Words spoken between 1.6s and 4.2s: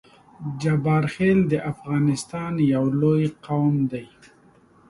افغانستان یو لوی قام دی